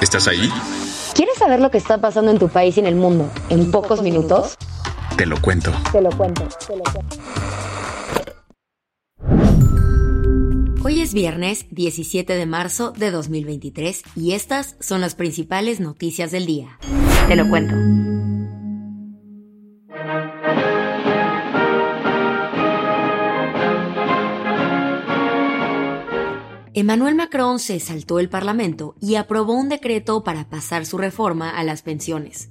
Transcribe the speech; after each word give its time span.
¿Estás 0.00 0.28
ahí? 0.28 0.48
¿Quieres 1.14 1.36
saber 1.36 1.60
lo 1.60 1.70
que 1.70 1.78
está 1.78 1.98
pasando 1.98 2.30
en 2.30 2.38
tu 2.38 2.48
país 2.48 2.76
y 2.76 2.80
en 2.80 2.86
el 2.86 2.94
mundo 2.94 3.30
en 3.50 3.70
pocos 3.70 4.02
minutos? 4.02 4.56
Te 5.16 5.26
lo 5.26 5.40
cuento. 5.40 5.72
Te 5.92 6.00
lo 6.00 6.10
cuento, 6.10 6.48
te 6.66 6.76
lo 6.76 6.82
cuento. 6.84 7.16
Hoy 10.82 11.02
es 11.02 11.12
viernes 11.12 11.66
17 11.70 12.32
de 12.32 12.46
marzo 12.46 12.92
de 12.92 13.10
2023 13.10 14.02
y 14.16 14.32
estas 14.32 14.76
son 14.80 15.02
las 15.02 15.14
principales 15.14 15.80
noticias 15.80 16.30
del 16.30 16.46
día. 16.46 16.78
Te 17.28 17.36
lo 17.36 17.48
cuento. 17.48 17.74
Emmanuel 26.72 27.16
Macron 27.16 27.58
se 27.58 27.80
saltó 27.80 28.20
el 28.20 28.28
Parlamento 28.28 28.94
y 29.00 29.16
aprobó 29.16 29.54
un 29.54 29.68
decreto 29.68 30.22
para 30.22 30.48
pasar 30.48 30.86
su 30.86 30.98
reforma 30.98 31.50
a 31.50 31.64
las 31.64 31.82
pensiones. 31.82 32.48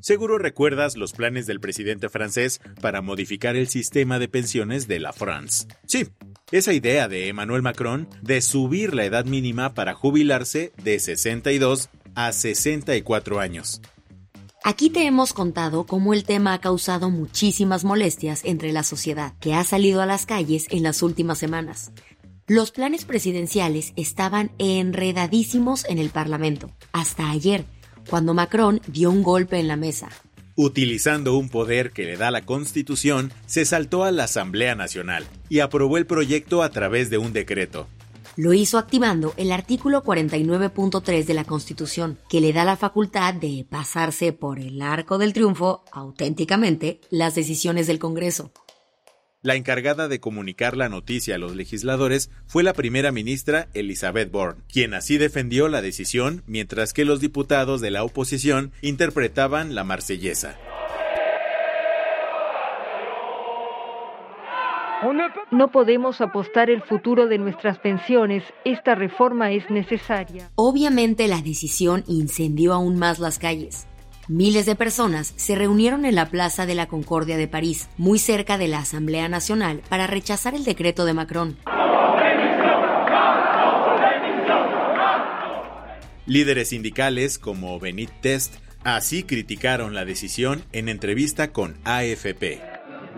Seguro 0.00 0.36
recuerdas 0.36 0.96
los 0.98 1.12
planes 1.12 1.46
del 1.46 1.58
presidente 1.58 2.10
francés 2.10 2.60
para 2.82 3.00
modificar 3.00 3.56
el 3.56 3.68
sistema 3.68 4.18
de 4.18 4.28
pensiones 4.28 4.88
de 4.88 5.00
la 5.00 5.14
France. 5.14 5.66
Sí, 5.86 6.08
esa 6.50 6.74
idea 6.74 7.08
de 7.08 7.28
Emmanuel 7.28 7.62
Macron 7.62 8.08
de 8.20 8.42
subir 8.42 8.94
la 8.94 9.06
edad 9.06 9.24
mínima 9.24 9.72
para 9.72 9.94
jubilarse 9.94 10.72
de 10.82 10.98
62 10.98 11.88
a 12.14 12.32
64 12.32 13.40
años. 13.40 13.80
Aquí 14.62 14.90
te 14.90 15.06
hemos 15.06 15.32
contado 15.32 15.86
cómo 15.86 16.12
el 16.12 16.24
tema 16.24 16.52
ha 16.52 16.60
causado 16.60 17.08
muchísimas 17.08 17.84
molestias 17.84 18.42
entre 18.44 18.72
la 18.72 18.82
sociedad, 18.82 19.32
que 19.40 19.54
ha 19.54 19.64
salido 19.64 20.02
a 20.02 20.06
las 20.06 20.26
calles 20.26 20.66
en 20.68 20.82
las 20.82 21.02
últimas 21.02 21.38
semanas. 21.38 21.92
Los 22.50 22.72
planes 22.72 23.04
presidenciales 23.04 23.92
estaban 23.94 24.50
enredadísimos 24.58 25.84
en 25.84 25.98
el 25.98 26.10
Parlamento, 26.10 26.72
hasta 26.90 27.30
ayer, 27.30 27.64
cuando 28.08 28.34
Macron 28.34 28.80
dio 28.88 29.12
un 29.12 29.22
golpe 29.22 29.60
en 29.60 29.68
la 29.68 29.76
mesa. 29.76 30.08
Utilizando 30.56 31.38
un 31.38 31.48
poder 31.48 31.92
que 31.92 32.02
le 32.02 32.16
da 32.16 32.32
la 32.32 32.44
Constitución, 32.44 33.32
se 33.46 33.64
saltó 33.64 34.02
a 34.02 34.10
la 34.10 34.24
Asamblea 34.24 34.74
Nacional 34.74 35.24
y 35.48 35.60
aprobó 35.60 35.96
el 35.96 36.06
proyecto 36.06 36.64
a 36.64 36.70
través 36.70 37.08
de 37.08 37.18
un 37.18 37.32
decreto. 37.32 37.86
Lo 38.34 38.52
hizo 38.52 38.78
activando 38.78 39.32
el 39.36 39.52
artículo 39.52 40.02
49.3 40.02 41.26
de 41.26 41.34
la 41.34 41.44
Constitución, 41.44 42.18
que 42.28 42.40
le 42.40 42.52
da 42.52 42.64
la 42.64 42.76
facultad 42.76 43.32
de 43.32 43.64
pasarse 43.70 44.32
por 44.32 44.58
el 44.58 44.82
arco 44.82 45.18
del 45.18 45.34
triunfo, 45.34 45.84
auténticamente, 45.92 47.00
las 47.10 47.36
decisiones 47.36 47.86
del 47.86 48.00
Congreso. 48.00 48.50
La 49.42 49.54
encargada 49.54 50.06
de 50.08 50.20
comunicar 50.20 50.76
la 50.76 50.90
noticia 50.90 51.36
a 51.36 51.38
los 51.38 51.56
legisladores 51.56 52.30
fue 52.46 52.62
la 52.62 52.74
primera 52.74 53.10
ministra 53.10 53.68
Elizabeth 53.72 54.30
Bourne, 54.30 54.60
quien 54.70 54.92
así 54.92 55.16
defendió 55.16 55.68
la 55.68 55.80
decisión 55.80 56.42
mientras 56.46 56.92
que 56.92 57.06
los 57.06 57.20
diputados 57.20 57.80
de 57.80 57.90
la 57.90 58.04
oposición 58.04 58.70
interpretaban 58.82 59.74
la 59.74 59.82
marsellesa. 59.82 60.58
No 65.50 65.72
podemos 65.72 66.20
apostar 66.20 66.68
el 66.68 66.82
futuro 66.82 67.26
de 67.26 67.38
nuestras 67.38 67.78
pensiones. 67.78 68.44
Esta 68.66 68.94
reforma 68.94 69.52
es 69.52 69.68
necesaria. 69.70 70.50
Obviamente 70.54 71.28
la 71.28 71.40
decisión 71.40 72.04
incendió 72.06 72.74
aún 72.74 72.98
más 72.98 73.18
las 73.18 73.38
calles. 73.38 73.86
Miles 74.30 74.64
de 74.64 74.76
personas 74.76 75.32
se 75.34 75.56
reunieron 75.56 76.04
en 76.04 76.14
la 76.14 76.30
Plaza 76.30 76.64
de 76.64 76.76
la 76.76 76.86
Concordia 76.86 77.36
de 77.36 77.48
París, 77.48 77.88
muy 77.98 78.20
cerca 78.20 78.58
de 78.58 78.68
la 78.68 78.78
Asamblea 78.78 79.28
Nacional, 79.28 79.82
para 79.88 80.06
rechazar 80.06 80.54
el 80.54 80.62
decreto 80.62 81.04
de 81.04 81.14
Macron. 81.14 81.56
Líderes 86.26 86.68
sindicales 86.68 87.40
como 87.40 87.80
Benit 87.80 88.12
Test 88.20 88.54
así 88.84 89.24
criticaron 89.24 89.96
la 89.96 90.04
decisión 90.04 90.62
en 90.70 90.88
entrevista 90.88 91.50
con 91.50 91.76
AFP. 91.82 92.69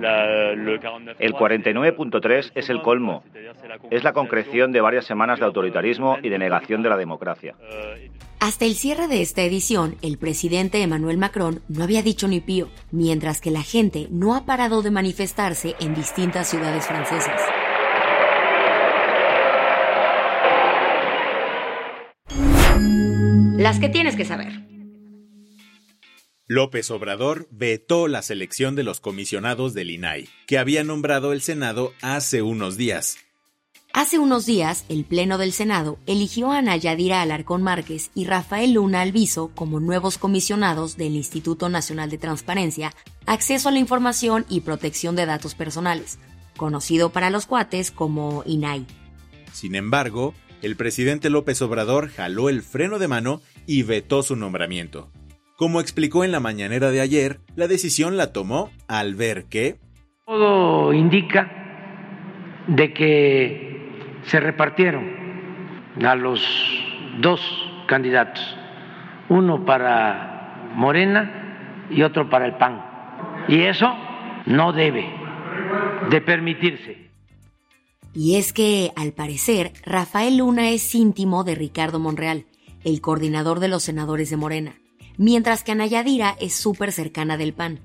El 0.03 1.35
49.3 1.35 2.53
es 2.55 2.71
el 2.71 2.83
colmo. 2.83 3.25
Es 3.91 4.05
la 4.05 4.13
concreción 4.13 4.73
de 4.73 4.81
varias 4.81 5.05
semanas 5.05 5.39
de 5.39 5.47
autoritarismo 5.47 6.19
y 6.23 6.29
de 6.29 6.39
negación 6.39 6.83
de 6.83 6.89
la 6.89 6.97
democracia. 6.97 7.55
Hasta 8.41 8.65
el 8.65 8.75
cierre 8.75 9.07
de 9.07 9.23
esta 9.23 9.43
edición, 9.43 9.95
el 10.03 10.19
presidente 10.19 10.83
Emmanuel 10.83 11.17
Macron 11.17 11.61
no 11.69 11.85
había 11.85 12.03
dicho 12.03 12.27
ni 12.27 12.41
pío, 12.41 12.69
mientras 12.91 13.41
que 13.41 13.53
la 13.53 13.63
gente 13.63 14.09
no 14.11 14.35
ha 14.35 14.45
parado 14.45 14.83
de 14.83 14.91
manifestarse 14.91 15.77
en 15.79 15.95
distintas 15.95 16.49
ciudades 16.49 16.85
francesas. 16.87 17.41
Las 23.57 23.79
que 23.79 23.89
tienes 23.89 24.17
que 24.17 24.25
saber. 24.25 24.72
López 26.49 26.91
Obrador 26.91 27.47
vetó 27.51 28.09
la 28.09 28.21
selección 28.21 28.75
de 28.75 28.83
los 28.83 29.01
comisionados 29.01 29.75
del 29.75 29.91
INAI, 29.91 30.29
que 30.47 30.59
había 30.59 30.83
nombrado 30.83 31.33
el 31.33 31.41
Senado 31.41 31.93
hace 32.03 32.43
unos 32.43 32.77
días. 32.77 33.19
Hace 33.95 34.19
unos 34.19 34.47
días, 34.47 34.85
el 34.89 35.05
Pleno 35.05 35.39
del 35.39 35.53
Senado 35.53 35.99
eligió 36.07 36.51
a 36.51 36.59
Ana 36.59 36.77
Yadira 36.77 37.23
Alarcón 37.23 37.63
Márquez 37.63 38.11
y 38.15 38.25
Rafael 38.25 38.73
Luna 38.73 39.03
Alviso 39.03 39.53
como 39.55 39.81
nuevos 39.81 40.19
comisionados 40.19 40.97
del 40.97 41.15
Instituto 41.15 41.69
Nacional 41.69 42.11
de 42.11 42.19
Transparencia, 42.19 42.93
Acceso 43.27 43.69
a 43.69 43.73
la 43.73 43.79
Información 43.79 44.45
y 44.49 44.63
Protección 44.63 45.15
de 45.15 45.27
Datos 45.27 45.55
Personales, 45.55 46.19
conocido 46.57 47.11
para 47.11 47.31
los 47.31 47.47
cuates 47.47 47.91
como 47.93 48.43
INAI. 48.47 48.87
Sin 49.53 49.75
embargo, 49.75 50.35
el 50.63 50.75
presidente 50.75 51.31
López 51.31 51.63
Obrador 51.63 52.09
jaló 52.09 52.49
el 52.49 52.63
freno 52.63 52.99
de 52.99 53.09
mano 53.09 53.43
y 53.67 53.83
vetó 53.85 54.23
su 54.23 54.37
nombramiento. 54.37 55.11
Como 55.63 55.79
explicó 55.79 56.25
en 56.25 56.33
la 56.33 56.41
mañanera 56.41 56.91
de 56.91 57.01
ayer, 57.01 57.39
la 57.55 57.69
decisión 57.69 58.17
la 58.17 58.33
tomó 58.33 58.73
al 58.89 59.15
ver 59.15 59.45
que... 59.45 59.77
Todo 60.27 60.93
indica 60.93 61.53
de 62.67 62.93
que 62.93 64.19
se 64.25 64.41
repartieron 64.41 65.09
a 66.05 66.17
los 66.17 66.45
dos 67.21 67.41
candidatos, 67.87 68.43
uno 69.29 69.65
para 69.65 70.73
Morena 70.75 71.87
y 71.91 72.03
otro 72.03 72.29
para 72.29 72.47
el 72.47 72.57
PAN. 72.57 72.85
Y 73.47 73.63
eso 73.63 73.87
no 74.47 74.73
debe 74.73 75.09
de 76.11 76.21
permitirse. 76.23 77.09
Y 78.13 78.35
es 78.35 78.53
que, 78.53 78.91
al 78.97 79.13
parecer, 79.13 79.71
Rafael 79.87 80.39
Luna 80.39 80.71
es 80.71 80.93
íntimo 80.93 81.45
de 81.45 81.55
Ricardo 81.55 82.01
Monreal, 82.01 82.47
el 82.83 83.01
coordinador 83.01 83.61
de 83.61 83.69
los 83.69 83.85
senadores 83.85 84.29
de 84.29 84.37
Morena, 84.37 84.75
mientras 85.17 85.63
que 85.63 85.73
Anayadira 85.73 86.37
es 86.41 86.55
súper 86.55 86.93
cercana 86.93 87.37
del 87.37 87.53
PAN. 87.53 87.81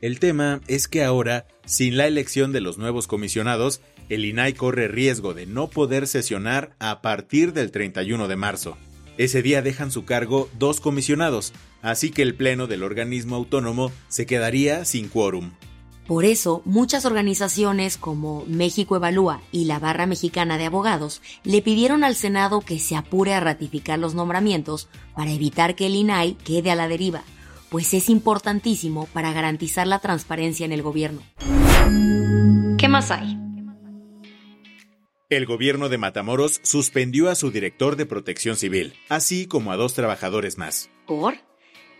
El 0.00 0.18
tema 0.18 0.60
es 0.66 0.86
que 0.88 1.02
ahora, 1.02 1.46
sin 1.64 1.96
la 1.96 2.06
elección 2.06 2.52
de 2.52 2.60
los 2.60 2.76
nuevos 2.76 3.06
comisionados, 3.06 3.80
el 4.08 4.24
INAI 4.24 4.52
corre 4.52 4.88
riesgo 4.88 5.32
de 5.32 5.46
no 5.46 5.70
poder 5.70 6.06
sesionar 6.06 6.76
a 6.78 7.00
partir 7.00 7.52
del 7.52 7.70
31 7.70 8.28
de 8.28 8.36
marzo. 8.36 8.76
Ese 9.16 9.42
día 9.42 9.62
dejan 9.62 9.90
su 9.90 10.04
cargo 10.04 10.50
dos 10.58 10.80
comisionados, 10.80 11.52
así 11.82 12.10
que 12.10 12.22
el 12.22 12.34
pleno 12.34 12.66
del 12.66 12.82
organismo 12.82 13.36
autónomo 13.36 13.92
se 14.08 14.26
quedaría 14.26 14.84
sin 14.84 15.08
quórum. 15.08 15.52
Por 16.06 16.26
eso, 16.26 16.60
muchas 16.66 17.06
organizaciones 17.06 17.96
como 17.96 18.44
México 18.46 18.96
Evalúa 18.96 19.40
y 19.52 19.64
la 19.64 19.78
Barra 19.78 20.06
Mexicana 20.06 20.58
de 20.58 20.66
Abogados 20.66 21.22
le 21.44 21.62
pidieron 21.62 22.04
al 22.04 22.14
Senado 22.14 22.60
que 22.60 22.78
se 22.78 22.94
apure 22.94 23.32
a 23.32 23.40
ratificar 23.40 23.98
los 23.98 24.14
nombramientos 24.14 24.88
para 25.14 25.32
evitar 25.32 25.74
que 25.74 25.86
el 25.86 25.94
INAI 25.94 26.34
quede 26.34 26.70
a 26.70 26.74
la 26.74 26.88
deriva, 26.88 27.22
pues 27.70 27.94
es 27.94 28.10
importantísimo 28.10 29.06
para 29.14 29.32
garantizar 29.32 29.86
la 29.86 29.98
transparencia 29.98 30.66
en 30.66 30.72
el 30.72 30.82
gobierno. 30.82 31.22
¿Qué 32.76 32.88
más 32.88 33.10
hay? 33.10 33.38
El 35.30 35.46
gobierno 35.46 35.88
de 35.88 35.96
Matamoros 35.96 36.60
suspendió 36.62 37.30
a 37.30 37.34
su 37.34 37.50
director 37.50 37.96
de 37.96 38.04
protección 38.04 38.56
civil, 38.56 38.92
así 39.08 39.46
como 39.46 39.72
a 39.72 39.76
dos 39.76 39.94
trabajadores 39.94 40.58
más. 40.58 40.90
¿Por? 41.06 41.34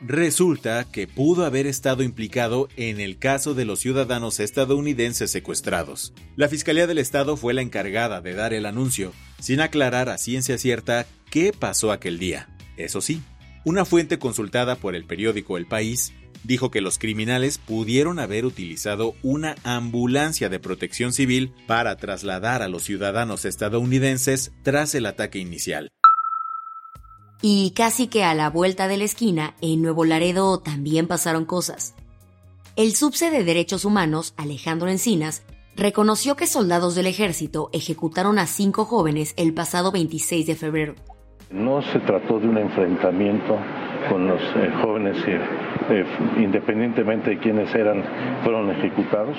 Resulta 0.07 0.85
que 0.85 1.07
pudo 1.07 1.47
haber 1.47 1.67
estado 1.67 2.03
implicado 2.03 2.69
en 2.77 3.01
el 3.01 3.19
caso 3.19 3.55
de 3.55 3.65
los 3.65 3.81
ciudadanos 3.81 4.39
estadounidenses 4.39 5.31
secuestrados. 5.31 6.13
La 6.37 6.49
Fiscalía 6.49 6.87
del 6.87 6.99
Estado 6.99 7.37
fue 7.37 7.55
la 7.55 7.63
encargada 7.63 8.21
de 8.21 8.35
dar 8.35 8.53
el 8.53 8.67
anuncio, 8.67 9.13
sin 9.41 9.61
aclarar 9.61 10.11
a 10.11 10.19
ciencia 10.19 10.59
cierta 10.59 11.07
qué 11.31 11.53
pasó 11.59 11.91
aquel 11.91 12.19
día. 12.19 12.49
Eso 12.77 13.01
sí, 13.01 13.23
una 13.65 13.85
fuente 13.85 14.19
consultada 14.19 14.77
por 14.77 14.95
el 14.95 15.05
periódico 15.05 15.57
El 15.57 15.67
País 15.67 16.13
dijo 16.43 16.71
que 16.71 16.83
los 16.83 16.99
criminales 16.99 17.57
pudieron 17.57 18.19
haber 18.19 18.45
utilizado 18.45 19.15
una 19.23 19.55
ambulancia 19.65 20.51
de 20.51 20.61
protección 20.61 21.15
civil 21.15 21.55
para 21.67 21.97
trasladar 21.97 22.61
a 22.61 22.69
los 22.69 22.83
ciudadanos 22.83 23.47
estadounidenses 23.47 24.53
tras 24.63 24.95
el 24.95 25.07
ataque 25.07 25.39
inicial. 25.39 25.89
Y 27.47 27.73
casi 27.73 28.07
que 28.07 28.25
a 28.25 28.33
la 28.35 28.49
vuelta 28.49 28.89
de 28.89 28.97
la 28.97 29.05
esquina, 29.05 29.53
en 29.61 29.83
Nuevo 29.83 30.07
Laredo 30.07 30.61
también 30.61 31.07
pasaron 31.07 31.45
cosas. 31.45 31.95
El 32.75 32.93
subse 32.93 33.31
de 33.31 33.45
Derechos 33.45 33.85
Humanos, 33.85 34.33
Alejandro 34.39 34.89
Encinas, 34.89 35.45
reconoció 35.77 36.37
que 36.37 36.47
soldados 36.47 36.95
del 36.95 37.07
ejército 37.07 37.69
ejecutaron 37.75 38.39
a 38.39 38.47
cinco 38.47 38.87
jóvenes 38.87 39.35
el 39.37 39.53
pasado 39.53 39.93
26 39.93 40.47
de 40.47 40.55
febrero. 40.55 40.95
No 41.51 41.83
se 41.83 41.99
trató 41.99 42.41
de 42.41 42.49
un 42.49 42.57
enfrentamiento 42.57 43.59
con 44.09 44.27
los 44.27 44.41
eh, 44.41 44.73
jóvenes, 44.81 45.19
eh, 45.27 45.39
eh, 45.91 46.05
independientemente 46.39 47.29
de 47.29 47.41
quiénes 47.41 47.75
eran, 47.75 48.03
fueron 48.43 48.71
ejecutados. 48.71 49.37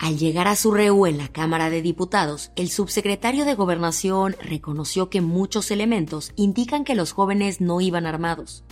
Al 0.00 0.16
llegar 0.16 0.48
a 0.48 0.56
su 0.56 0.72
reú 0.72 1.04
en 1.04 1.18
la 1.18 1.28
Cámara 1.28 1.68
de 1.68 1.82
Diputados, 1.82 2.52
el 2.56 2.70
subsecretario 2.70 3.44
de 3.44 3.54
Gobernación 3.54 4.34
reconoció 4.40 5.10
que 5.10 5.20
muchos 5.20 5.70
elementos 5.70 6.32
indican 6.36 6.84
que 6.84 6.94
los 6.94 7.12
jóvenes 7.12 7.60
no 7.60 7.82
iban 7.82 8.06
armados. 8.06 8.64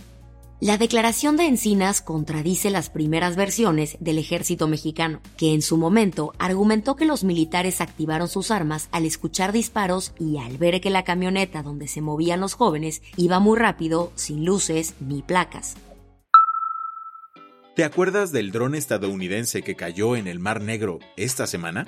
La 0.59 0.79
declaración 0.79 1.37
de 1.37 1.45
Encinas 1.45 2.01
contradice 2.01 2.71
las 2.71 2.89
primeras 2.89 3.35
versiones 3.35 3.95
del 3.99 4.17
ejército 4.17 4.67
mexicano, 4.67 5.21
que 5.37 5.53
en 5.53 5.61
su 5.61 5.77
momento 5.77 6.33
argumentó 6.39 6.95
que 6.95 7.05
los 7.05 7.23
militares 7.23 7.79
activaron 7.79 8.27
sus 8.27 8.49
armas 8.49 8.89
al 8.91 9.05
escuchar 9.05 9.51
disparos 9.51 10.13
y 10.19 10.39
al 10.39 10.57
ver 10.57 10.81
que 10.81 10.89
la 10.89 11.03
camioneta 11.03 11.61
donde 11.61 11.87
se 11.87 12.01
movían 12.01 12.39
los 12.39 12.55
jóvenes 12.55 13.03
iba 13.17 13.39
muy 13.39 13.59
rápido, 13.59 14.11
sin 14.15 14.45
luces 14.45 14.95
ni 14.99 15.21
placas. 15.21 15.75
¿Te 17.79 17.85
acuerdas 17.85 18.33
del 18.33 18.51
dron 18.51 18.75
estadounidense 18.75 19.61
que 19.61 19.77
cayó 19.77 20.17
en 20.17 20.27
el 20.27 20.37
Mar 20.37 20.59
Negro 20.59 20.99
esta 21.15 21.47
semana? 21.47 21.87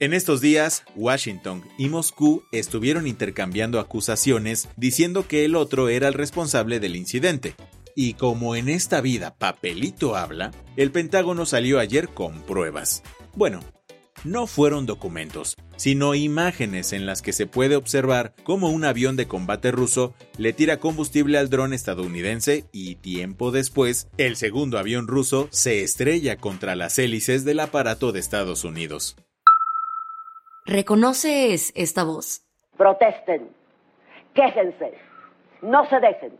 En 0.00 0.12
estos 0.12 0.40
días, 0.40 0.82
Washington 0.96 1.62
y 1.78 1.88
Moscú 1.88 2.42
estuvieron 2.50 3.06
intercambiando 3.06 3.78
acusaciones 3.78 4.66
diciendo 4.76 5.28
que 5.28 5.44
el 5.44 5.54
otro 5.54 5.88
era 5.88 6.08
el 6.08 6.14
responsable 6.14 6.80
del 6.80 6.96
incidente. 6.96 7.54
Y 7.94 8.14
como 8.14 8.56
en 8.56 8.68
esta 8.68 9.00
vida 9.00 9.36
papelito 9.36 10.16
habla, 10.16 10.50
el 10.76 10.90
Pentágono 10.90 11.46
salió 11.46 11.78
ayer 11.78 12.08
con 12.08 12.42
pruebas. 12.42 13.04
Bueno, 13.36 13.60
no 14.24 14.48
fueron 14.48 14.84
documentos, 14.84 15.56
sino 15.78 16.14
imágenes 16.14 16.92
en 16.92 17.06
las 17.06 17.22
que 17.22 17.32
se 17.32 17.46
puede 17.46 17.76
observar 17.76 18.32
cómo 18.42 18.68
un 18.68 18.84
avión 18.84 19.16
de 19.16 19.28
combate 19.28 19.70
ruso 19.70 20.12
le 20.36 20.52
tira 20.52 20.78
combustible 20.78 21.38
al 21.38 21.48
dron 21.48 21.72
estadounidense 21.72 22.64
y 22.72 22.96
tiempo 22.96 23.52
después, 23.52 24.10
el 24.18 24.36
segundo 24.36 24.78
avión 24.78 25.06
ruso 25.06 25.46
se 25.50 25.82
estrella 25.82 26.36
contra 26.36 26.74
las 26.74 26.98
hélices 26.98 27.44
del 27.44 27.60
aparato 27.60 28.12
de 28.12 28.20
Estados 28.20 28.64
Unidos. 28.64 29.16
¿Reconoces 30.66 31.72
esta 31.76 32.04
voz? 32.04 32.42
Protesten, 32.76 33.48
quéjense, 34.34 34.92
no 35.62 35.88
se 35.88 36.00
dejen, 36.00 36.32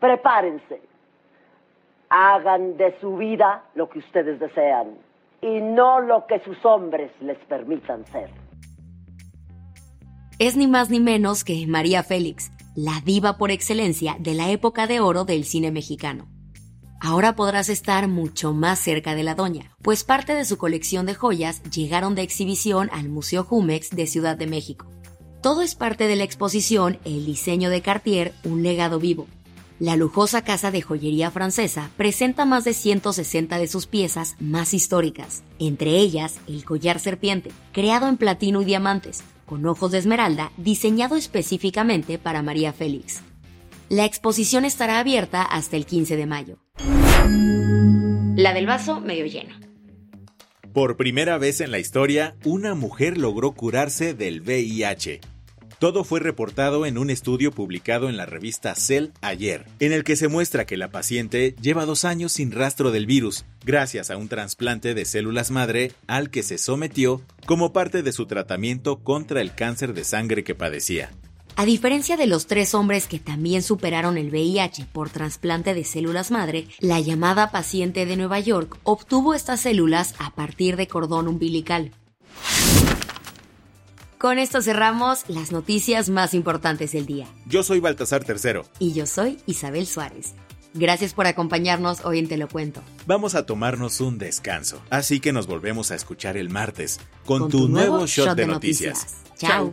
prepárense, 0.00 0.80
hagan 2.08 2.76
de 2.76 2.98
su 3.00 3.16
vida 3.16 3.64
lo 3.74 3.88
que 3.88 4.00
ustedes 4.00 4.40
desean 4.40 5.09
y 5.42 5.60
no 5.60 6.00
lo 6.00 6.26
que 6.26 6.40
sus 6.40 6.64
hombres 6.64 7.10
les 7.20 7.38
permitan 7.46 8.06
ser. 8.06 8.30
Es 10.38 10.56
ni 10.56 10.66
más 10.66 10.90
ni 10.90 11.00
menos 11.00 11.44
que 11.44 11.66
María 11.66 12.02
Félix, 12.02 12.50
la 12.74 13.00
diva 13.04 13.36
por 13.36 13.50
excelencia 13.50 14.16
de 14.18 14.34
la 14.34 14.50
época 14.50 14.86
de 14.86 15.00
oro 15.00 15.24
del 15.24 15.44
cine 15.44 15.70
mexicano. 15.70 16.28
Ahora 17.02 17.34
podrás 17.34 17.70
estar 17.70 18.08
mucho 18.08 18.52
más 18.52 18.78
cerca 18.78 19.14
de 19.14 19.22
la 19.22 19.34
doña, 19.34 19.74
pues 19.82 20.04
parte 20.04 20.34
de 20.34 20.44
su 20.44 20.58
colección 20.58 21.06
de 21.06 21.14
joyas 21.14 21.62
llegaron 21.70 22.14
de 22.14 22.22
exhibición 22.22 22.90
al 22.92 23.08
Museo 23.08 23.44
Jumex 23.44 23.90
de 23.90 24.06
Ciudad 24.06 24.36
de 24.36 24.46
México. 24.46 24.86
Todo 25.42 25.62
es 25.62 25.74
parte 25.74 26.06
de 26.06 26.16
la 26.16 26.24
exposición 26.24 26.98
El 27.06 27.24
diseño 27.24 27.70
de 27.70 27.80
Cartier, 27.80 28.32
un 28.44 28.62
legado 28.62 28.98
vivo. 28.98 29.26
La 29.80 29.96
lujosa 29.96 30.44
casa 30.44 30.70
de 30.70 30.82
joyería 30.82 31.30
francesa 31.30 31.90
presenta 31.96 32.44
más 32.44 32.64
de 32.64 32.74
160 32.74 33.58
de 33.58 33.66
sus 33.66 33.86
piezas 33.86 34.36
más 34.38 34.74
históricas, 34.74 35.42
entre 35.58 35.96
ellas 35.96 36.38
el 36.46 36.66
collar 36.66 37.00
serpiente, 37.00 37.50
creado 37.72 38.06
en 38.06 38.18
platino 38.18 38.60
y 38.60 38.66
diamantes, 38.66 39.22
con 39.46 39.64
ojos 39.64 39.92
de 39.92 39.96
esmeralda, 39.96 40.52
diseñado 40.58 41.16
específicamente 41.16 42.18
para 42.18 42.42
María 42.42 42.74
Félix. 42.74 43.22
La 43.88 44.04
exposición 44.04 44.66
estará 44.66 44.98
abierta 44.98 45.40
hasta 45.40 45.78
el 45.78 45.86
15 45.86 46.14
de 46.18 46.26
mayo. 46.26 46.58
La 48.36 48.52
del 48.52 48.66
vaso 48.66 49.00
medio 49.00 49.24
lleno. 49.24 49.54
Por 50.74 50.98
primera 50.98 51.38
vez 51.38 51.62
en 51.62 51.70
la 51.70 51.78
historia, 51.78 52.36
una 52.44 52.74
mujer 52.74 53.16
logró 53.16 53.52
curarse 53.52 54.12
del 54.12 54.42
VIH. 54.42 55.22
Todo 55.80 56.04
fue 56.04 56.20
reportado 56.20 56.84
en 56.84 56.98
un 56.98 57.08
estudio 57.08 57.52
publicado 57.52 58.10
en 58.10 58.18
la 58.18 58.26
revista 58.26 58.74
Cell 58.74 59.12
ayer, 59.22 59.64
en 59.78 59.94
el 59.94 60.04
que 60.04 60.14
se 60.14 60.28
muestra 60.28 60.66
que 60.66 60.76
la 60.76 60.90
paciente 60.90 61.56
lleva 61.58 61.86
dos 61.86 62.04
años 62.04 62.32
sin 62.32 62.52
rastro 62.52 62.90
del 62.90 63.06
virus, 63.06 63.46
gracias 63.64 64.10
a 64.10 64.18
un 64.18 64.28
trasplante 64.28 64.92
de 64.92 65.06
células 65.06 65.50
madre 65.50 65.92
al 66.06 66.28
que 66.28 66.42
se 66.42 66.58
sometió 66.58 67.22
como 67.46 67.72
parte 67.72 68.02
de 68.02 68.12
su 68.12 68.26
tratamiento 68.26 68.98
contra 68.98 69.40
el 69.40 69.54
cáncer 69.54 69.94
de 69.94 70.04
sangre 70.04 70.44
que 70.44 70.54
padecía. 70.54 71.12
A 71.56 71.64
diferencia 71.64 72.18
de 72.18 72.26
los 72.26 72.46
tres 72.46 72.74
hombres 72.74 73.06
que 73.06 73.18
también 73.18 73.62
superaron 73.62 74.18
el 74.18 74.28
VIH 74.28 74.84
por 74.92 75.08
trasplante 75.08 75.72
de 75.72 75.84
células 75.84 76.30
madre, 76.30 76.68
la 76.80 77.00
llamada 77.00 77.50
paciente 77.50 78.04
de 78.04 78.18
Nueva 78.18 78.38
York 78.38 78.78
obtuvo 78.82 79.32
estas 79.32 79.60
células 79.60 80.14
a 80.18 80.34
partir 80.34 80.76
de 80.76 80.88
cordón 80.88 81.26
umbilical. 81.26 81.92
Con 84.20 84.38
esto 84.38 84.60
cerramos 84.60 85.24
las 85.28 85.50
noticias 85.50 86.10
más 86.10 86.34
importantes 86.34 86.92
del 86.92 87.06
día. 87.06 87.26
Yo 87.46 87.62
soy 87.62 87.80
Baltasar 87.80 88.22
Tercero. 88.22 88.66
Y 88.78 88.92
yo 88.92 89.06
soy 89.06 89.38
Isabel 89.46 89.86
Suárez. 89.86 90.34
Gracias 90.74 91.14
por 91.14 91.26
acompañarnos 91.26 92.04
hoy 92.04 92.18
en 92.18 92.28
Te 92.28 92.36
lo 92.36 92.46
cuento. 92.46 92.82
Vamos 93.06 93.34
a 93.34 93.46
tomarnos 93.46 94.02
un 94.02 94.18
descanso, 94.18 94.82
así 94.90 95.20
que 95.20 95.32
nos 95.32 95.46
volvemos 95.46 95.90
a 95.90 95.94
escuchar 95.94 96.36
el 96.36 96.50
martes 96.50 97.00
con, 97.24 97.48
tu, 97.48 97.66
nuevo, 97.66 98.04
shot, 98.04 98.36
de, 98.36 98.44
noticias. 98.44 99.16
Chao. 99.38 99.72